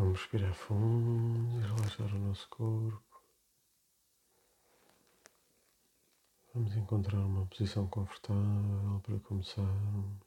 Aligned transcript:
Vamos 0.00 0.18
respirar 0.18 0.54
fundo 0.54 1.60
e 1.60 1.60
relaxar 1.60 2.14
o 2.14 2.18
nosso 2.20 2.48
corpo. 2.48 3.22
Vamos 6.54 6.74
encontrar 6.74 7.18
uma 7.18 7.44
posição 7.44 7.86
confortável 7.86 8.98
para 9.02 9.20
começarmos. 9.20 10.26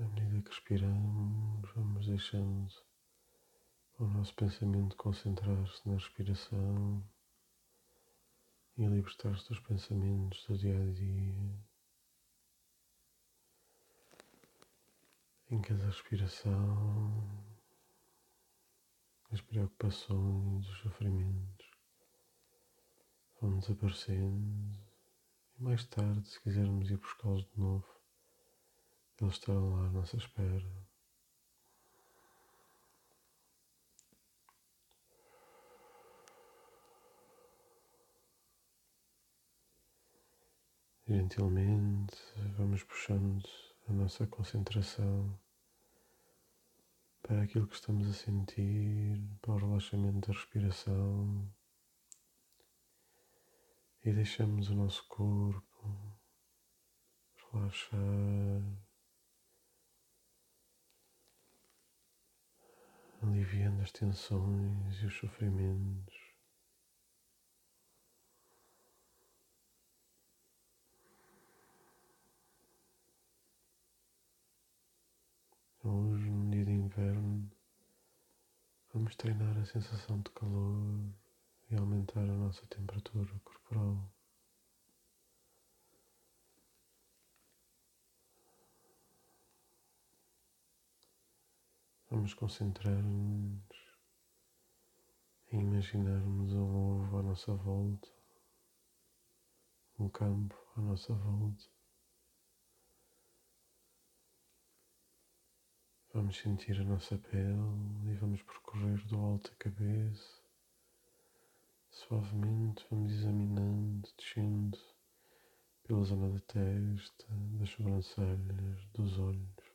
À 0.00 0.02
medida 0.02 0.42
que 0.42 0.48
respiramos, 0.48 1.70
vamos 1.76 2.04
deixando 2.04 2.74
o 4.00 4.06
nosso 4.08 4.34
pensamento 4.34 4.96
concentrar-se 4.96 5.88
na 5.88 5.94
respiração 5.94 7.00
e 8.76 8.84
libertar-se 8.84 9.48
dos 9.48 9.60
pensamentos 9.60 10.44
do 10.48 10.58
dia 10.58 10.82
a 10.82 10.92
dia. 10.92 11.75
Em 15.48 15.60
cada 15.60 15.86
respiração, 15.86 17.22
as 19.30 19.40
preocupações, 19.40 20.68
os 20.68 20.78
sofrimentos 20.80 21.70
vão 23.40 23.56
desaparecendo 23.60 24.76
e 25.56 25.62
mais 25.62 25.84
tarde, 25.84 26.28
se 26.28 26.40
quisermos 26.40 26.90
ir 26.90 26.96
buscá-los 26.96 27.44
de 27.44 27.60
novo, 27.60 27.86
eles 29.20 29.34
estarão 29.34 29.70
lá 29.70 29.86
à 29.86 29.90
nossa 29.90 30.16
espera. 30.16 30.86
Gentilmente 41.06 42.16
vamos 42.56 42.82
puxando 42.82 43.48
a 43.88 43.92
nossa 43.92 44.26
concentração 44.26 45.38
para 47.26 47.42
aquilo 47.42 47.66
que 47.66 47.74
estamos 47.74 48.08
a 48.08 48.12
sentir, 48.12 49.20
para 49.42 49.54
o 49.54 49.58
relaxamento 49.58 50.28
da 50.28 50.32
respiração 50.32 51.52
e 54.04 54.12
deixamos 54.12 54.70
o 54.70 54.76
nosso 54.76 55.04
corpo 55.08 56.16
relaxar, 57.52 58.62
aliviando 63.20 63.82
as 63.82 63.90
tensões 63.90 65.02
e 65.02 65.06
os 65.06 65.14
sofrimentos. 65.14 66.36
Hoje, 75.88 76.28
no 76.28 76.50
dia 76.50 76.64
de 76.64 76.72
inverno, 76.72 77.48
vamos 79.06 79.16
treinar 79.18 79.56
a 79.56 79.64
sensação 79.64 80.18
de 80.18 80.30
calor 80.30 81.14
e 81.70 81.76
aumentar 81.76 82.22
a 82.22 82.36
nossa 82.36 82.66
temperatura 82.66 83.32
corporal. 83.44 84.12
Vamos 92.10 92.34
concentrar-nos 92.34 93.62
em 95.52 95.60
imaginarmos 95.60 96.52
um 96.52 97.04
ovo 97.04 97.18
à 97.18 97.22
nossa 97.22 97.54
volta, 97.54 98.08
um 100.00 100.08
campo 100.08 100.56
à 100.76 100.80
nossa 100.80 101.14
volta. 101.14 101.75
Vamos 106.16 106.38
sentir 106.38 106.80
a 106.80 106.84
nossa 106.84 107.18
pele 107.18 107.60
e 108.06 108.14
vamos 108.14 108.40
percorrer 108.40 108.96
do 109.04 109.18
alto 109.18 109.50
da 109.50 109.56
cabeça. 109.56 110.40
Suavemente 111.90 112.86
vamos 112.90 113.12
examinando, 113.12 114.08
descendo 114.16 114.78
pela 115.86 116.02
zona 116.04 116.30
da 116.30 116.40
testa, 116.40 117.26
das 117.58 117.68
sobrancelhas, 117.68 118.82
dos 118.94 119.18
olhos, 119.18 119.74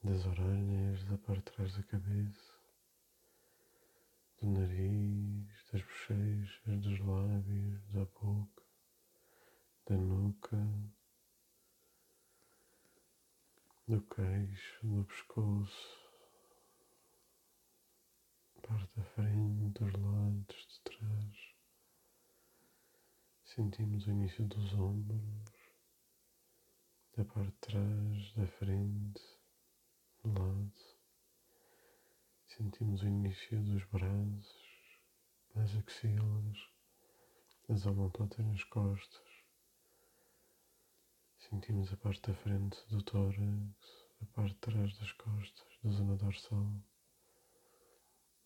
das 0.00 0.24
orelhas, 0.26 1.02
da 1.06 1.18
parte 1.18 1.38
de 1.38 1.56
trás 1.56 1.76
da 1.76 1.82
cabeça, 1.82 2.54
do 4.40 4.48
nariz, 4.48 5.48
das 5.72 5.82
bochechas, 5.82 6.80
dos 6.80 7.00
lábios, 7.00 7.82
da 7.88 8.04
boca, 8.04 8.62
da 9.86 9.96
nuca 9.96 10.85
do 13.88 14.02
queixo, 14.02 14.84
do 14.84 15.04
pescoço, 15.04 15.96
parte 18.60 18.90
da 18.96 19.04
frente, 19.04 19.78
dos 19.78 19.92
lados, 19.92 20.66
de 20.66 20.80
trás. 20.80 21.54
Sentimos 23.44 24.08
o 24.08 24.10
início 24.10 24.44
dos 24.48 24.74
ombros, 24.74 25.20
da 27.16 27.24
parte 27.26 27.52
de 27.52 27.58
trás, 27.58 28.34
da 28.34 28.46
frente, 28.58 29.22
do 30.24 30.32
lado. 30.32 30.72
Sentimos 32.48 33.02
o 33.02 33.06
início 33.06 33.62
dos 33.62 33.84
braços, 33.84 35.00
das 35.54 35.76
axilas, 35.76 36.58
das 37.68 37.86
omoplatas 37.86 38.44
nas 38.44 38.64
costas. 38.64 39.35
Sentimos 41.48 41.92
a 41.92 41.96
parte 41.96 42.28
da 42.28 42.34
frente 42.34 42.76
do 42.88 43.00
tórax, 43.02 43.38
a 44.20 44.26
parte 44.34 44.54
de 44.54 44.58
trás 44.58 44.98
das 44.98 45.12
costas, 45.12 45.78
da 45.80 45.90
zona 45.90 46.16
dorsal, 46.16 46.72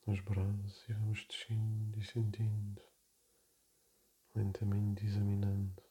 nos 0.07 0.21
braços 0.21 0.87
e 0.87 0.93
vamos 0.93 1.27
descendo 1.27 1.99
e 1.99 2.05
sentindo, 2.05 2.83
lentamente 4.35 5.07
examinando 5.07 5.83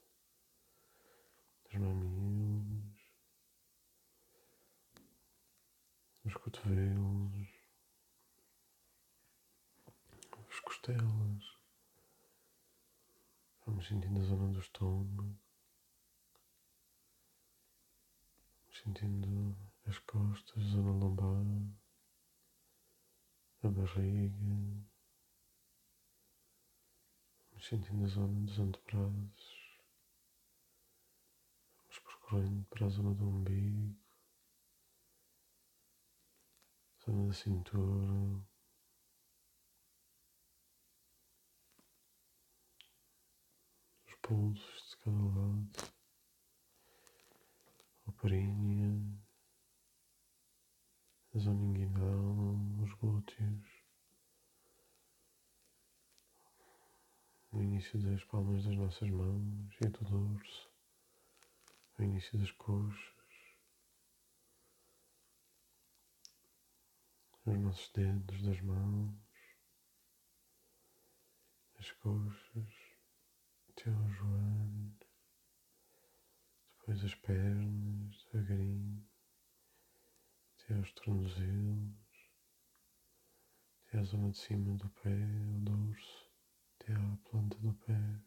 os 1.66 1.74
mamilos, 1.80 3.02
os 6.26 6.34
cotovelos, 6.36 7.50
as 10.48 10.60
costelas. 10.60 11.58
Vamos 13.66 13.88
sentindo 13.88 14.20
a 14.20 14.24
zona 14.26 14.54
do 14.54 14.60
estômago. 14.60 15.49
Sentindo 18.84 19.58
as 19.86 20.00
costas, 20.00 20.64
a 20.64 20.68
zona 20.70 20.92
lombar, 20.92 21.46
a 23.64 23.70
barriga, 23.70 24.90
sentindo 27.60 28.06
a 28.06 28.08
zona 28.08 28.40
dos 28.46 28.58
antebraços, 28.58 29.82
vamos 31.78 32.00
percorrendo 32.00 32.66
para 32.70 32.86
a 32.86 32.90
zona 32.90 33.14
do 33.14 33.28
umbigo, 33.28 33.96
zona 37.06 37.28
da 37.28 37.34
cintura. 37.34 38.46
Os 44.08 44.16
pulsos 44.22 44.90
de 44.90 44.98
cada 44.98 45.18
lado 45.18 45.89
perínea, 48.22 49.02
a 51.34 51.40
zona 51.40 51.64
inguinal, 51.64 52.84
os 52.84 52.94
glúteos, 52.96 53.66
o 57.52 57.62
início 57.62 57.98
das 58.02 58.24
palmas 58.26 58.66
das 58.66 58.76
nossas 58.76 59.10
mãos 59.10 59.74
e 59.82 59.88
do 59.88 60.04
dorso, 60.04 60.70
o 61.98 62.04
início 62.04 62.38
das 62.38 62.52
coxas, 62.52 63.00
os 67.46 67.58
nossos 67.58 67.90
dedos 67.94 68.42
das 68.44 68.60
mãos, 68.62 69.16
as 71.80 71.90
coxas, 71.94 72.68
até 73.70 73.90
ao 73.90 74.10
joelho 74.10 74.99
depois 76.90 77.06
as 77.06 77.14
pernas, 77.14 78.26
devagarinho, 78.34 79.08
até 80.56 80.74
aos 80.74 80.92
tornozelos, 80.94 81.94
até 83.86 84.00
à 84.00 84.04
zona 84.04 84.32
de 84.32 84.38
cima 84.40 84.76
do 84.76 84.90
pé, 84.90 85.12
o 85.12 85.60
dorso, 85.60 86.32
até 86.74 86.94
à 86.94 87.18
planta 87.30 87.60
do 87.60 87.74
pé, 87.74 88.20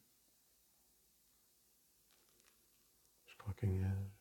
os 3.26 3.34
calcanhares. 3.34 4.12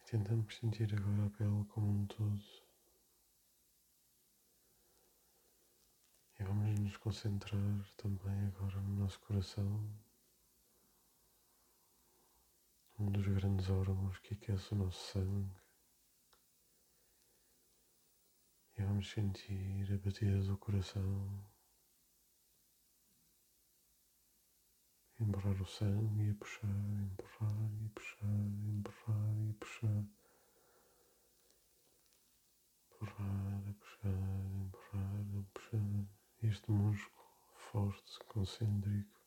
E 0.00 0.04
tentamos 0.04 0.54
sentir 0.54 0.94
agora 0.94 1.24
a 1.26 1.30
pele 1.30 1.64
como 1.70 2.02
um 2.02 2.06
todo. 2.06 2.42
E 6.38 6.44
vamos 6.44 6.78
nos 6.80 6.96
concentrar 6.98 7.88
também 7.96 8.46
agora 8.48 8.78
no 8.82 8.96
nosso 8.96 9.18
coração 9.20 10.04
um 12.98 13.02
dos 13.14 13.28
grandes 13.28 13.70
órgãos 13.70 14.18
que 14.18 14.34
aquece 14.34 14.74
o 14.74 14.76
nosso 14.76 15.12
sangue. 15.12 15.56
E 18.76 18.82
vamos 18.82 19.08
sentir 19.08 19.92
a 19.92 19.98
batida 19.98 20.42
do 20.42 20.58
coração. 20.58 21.46
Empurrar 25.20 25.62
o 25.62 25.64
sangue 25.64 26.30
e 26.30 26.34
puxar, 26.34 26.66
empurrar 26.66 27.70
e 27.84 27.88
puxar, 27.90 28.26
empurrar 28.66 29.48
e 29.48 29.52
puxar. 29.52 30.04
Empurrar, 32.90 33.68
a 33.68 33.74
puxar, 33.74 34.10
empurrar, 34.60 35.20
a 35.38 35.42
puxar. 35.54 36.08
Este 36.42 36.68
músculo 36.68 37.28
forte, 37.54 38.18
concêntrico, 38.26 39.20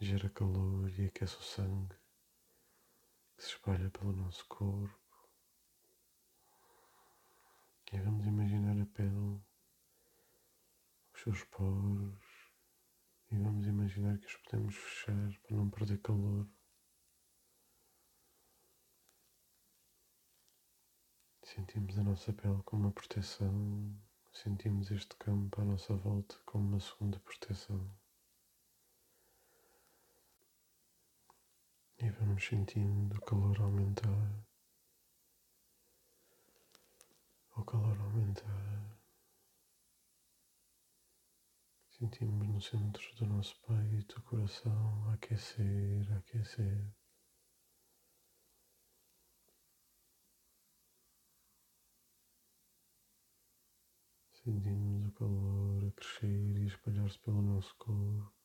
gera 0.00 0.28
calor 0.28 0.90
e 0.98 1.06
aquece 1.06 1.36
o 1.38 1.42
sangue 1.42 2.03
se 3.44 3.50
espalha 3.50 3.90
pelo 3.90 4.12
nosso 4.12 4.46
corpo. 4.46 4.98
E 7.92 7.98
vamos 7.98 8.26
imaginar 8.26 8.80
a 8.80 8.86
pele, 8.86 9.40
os 11.12 11.20
seus 11.22 11.44
poros, 11.44 12.50
e 13.30 13.36
vamos 13.36 13.66
imaginar 13.66 14.18
que 14.18 14.26
os 14.26 14.36
podemos 14.36 14.74
fechar 14.74 15.40
para 15.42 15.56
não 15.56 15.68
perder 15.68 15.98
calor. 15.98 16.48
Sentimos 21.42 21.98
a 21.98 22.02
nossa 22.02 22.32
pele 22.32 22.62
como 22.64 22.84
uma 22.84 22.92
proteção, 22.92 23.94
sentimos 24.32 24.90
este 24.90 25.14
campo 25.16 25.60
à 25.60 25.64
nossa 25.64 25.94
volta 25.94 26.36
como 26.46 26.66
uma 26.66 26.80
segunda 26.80 27.20
proteção. 27.20 28.03
E 32.04 32.10
vamos 32.10 32.44
sentindo 32.44 33.16
o 33.16 33.20
calor 33.22 33.58
aumentar, 33.62 34.46
o 37.56 37.64
calor 37.64 37.98
aumentar. 37.98 39.00
Sentimos 41.88 42.46
no 42.46 42.60
centro 42.60 43.02
do 43.16 43.24
nosso 43.24 43.58
peito 43.62 44.18
o 44.18 44.22
coração 44.22 45.12
aquecer, 45.14 46.12
aquecer. 46.12 46.94
Sentimos 54.42 55.06
o 55.06 55.12
calor 55.12 55.86
a 55.86 55.90
crescer 55.92 56.58
e 56.58 56.66
espalhar-se 56.66 57.18
pelo 57.20 57.40
nosso 57.40 57.74
corpo. 57.76 58.43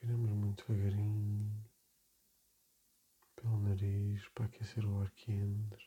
Respiramos 0.00 0.30
muito 0.30 0.64
devagarinho 0.66 1.62
pelo 3.36 3.60
nariz 3.60 4.26
para 4.30 4.46
aquecer 4.46 4.82
o 4.86 4.98
ar 4.98 5.10
que 5.10 5.30
entra. 5.30 5.84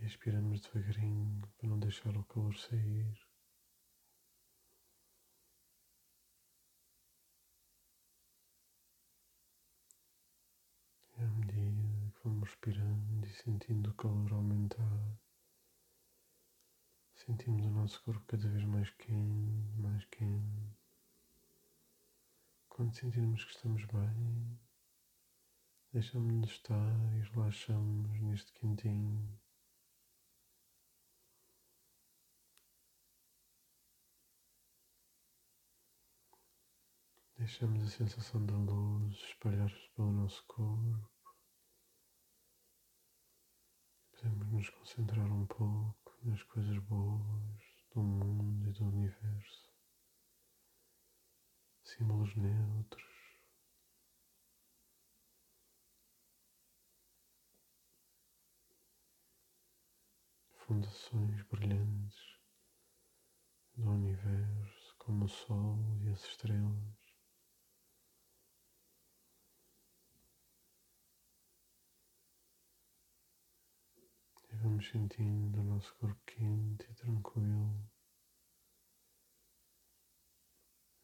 E 0.00 0.06
expiramos 0.06 0.62
devagarinho 0.62 1.42
para 1.58 1.68
não 1.68 1.78
deixar 1.78 2.16
o 2.16 2.24
calor 2.24 2.56
sair. 2.56 3.14
E 11.18 11.22
à 11.22 11.28
medida 11.28 12.12
que 12.14 12.20
vamos 12.24 12.48
respirando 12.48 13.26
e 13.26 13.32
sentindo 13.34 13.90
o 13.90 13.94
calor 13.94 14.32
aumentar, 14.32 15.18
sentimos 17.14 17.66
o 17.66 17.70
nosso 17.70 18.02
corpo 18.04 18.24
cada 18.26 18.48
vez 18.48 18.64
mais 18.64 18.88
quente, 18.88 19.78
mais 19.78 20.02
quente. 20.06 20.83
Quando 22.74 22.92
sentirmos 22.92 23.44
que 23.44 23.52
estamos 23.52 23.84
bem, 23.84 24.58
deixamos 25.92 26.40
de 26.40 26.52
estar 26.52 27.14
e 27.14 27.20
relaxamos 27.30 28.20
neste 28.20 28.52
quentinho. 28.54 29.40
Deixamos 37.36 37.80
a 37.84 37.90
sensação 37.90 38.44
da 38.44 38.56
luz 38.56 39.18
espalhar-se 39.18 39.88
pelo 39.90 40.10
nosso 40.10 40.44
corpo. 40.48 41.08
Podemos 44.10 44.48
nos 44.48 44.68
concentrar 44.70 45.30
um 45.30 45.46
pouco 45.46 46.18
nas 46.24 46.42
coisas 46.42 46.78
boas 46.78 47.62
do 47.92 48.02
mundo 48.02 48.68
e 48.68 48.72
do 48.72 48.84
universo. 48.88 49.74
Símbolos 51.96 52.34
neutros. 52.34 53.04
Fundações 60.66 61.42
brilhantes 61.44 62.40
do 63.76 63.90
universo, 63.90 64.96
como 64.98 65.26
o 65.26 65.28
Sol 65.28 65.78
e 66.02 66.08
as 66.08 66.24
estrelas. 66.24 67.04
vamos 74.62 74.88
sentindo 74.88 75.60
o 75.60 75.64
nosso 75.64 75.94
corpo 75.96 76.18
quente 76.24 76.86
e 76.90 76.94
tranquilo, 76.94 77.93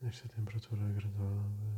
nesta 0.00 0.29
temperatura 0.29 0.85
agradável. 0.87 1.70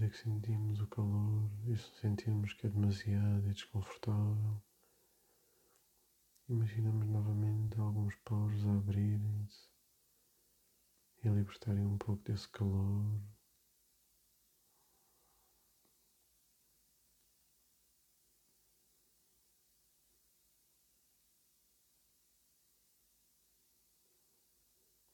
medida 0.00 0.08
que 0.08 0.16
sentimos 0.16 0.80
o 0.80 0.86
calor 0.86 1.50
e 1.66 1.76
sentimos 2.00 2.52
que 2.54 2.66
é 2.66 2.70
demasiado 2.70 3.48
e 3.48 3.52
desconfortável, 3.52 4.62
imaginamos 6.50 7.06
novamente 7.06 7.78
alguns 7.78 8.14
poros 8.24 8.66
abrirem-se 8.66 9.68
e 11.22 11.28
libertarem 11.28 11.86
um 11.86 11.96
pouco 11.96 12.24
desse 12.24 12.48
calor. 12.48 13.22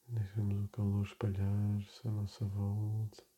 Deixamos 0.08 0.64
o 0.64 0.68
calor 0.68 1.04
espalhar-se 1.04 2.08
à 2.08 2.10
nossa 2.10 2.46
volta. 2.46 3.35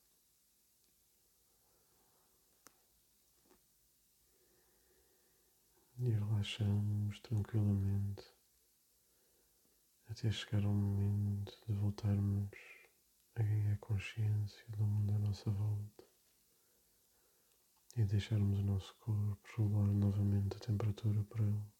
E 5.98 6.10
relaxamos 6.10 7.20
tranquilamente 7.20 8.24
até 10.08 10.30
chegar 10.30 10.64
ao 10.64 10.72
momento 10.72 11.52
de 11.66 11.74
voltarmos 11.74 12.48
a 13.34 13.42
ganhar 13.42 13.78
consciência 13.78 14.64
do 14.68 14.84
mundo 14.84 15.14
à 15.14 15.18
nossa 15.18 15.50
volta 15.50 16.04
e 17.96 18.04
deixarmos 18.04 18.60
o 18.60 18.62
nosso 18.62 18.94
corpo 18.96 19.38
regular 19.56 19.88
novamente 19.88 20.56
a 20.56 20.60
temperatura 20.60 21.24
para 21.24 21.44
ele. 21.44 21.77